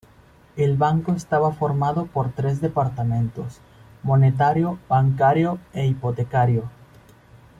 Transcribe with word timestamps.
El 0.55 0.77
banco 0.77 1.11
estaba 1.11 1.51
formado 1.51 2.07
por 2.07 2.31
tres 2.33 2.59
departamentos: 2.59 3.59
monetario, 4.01 4.79
bancario 4.89 5.59
e 5.73 5.85
hipotecario. 5.85 6.63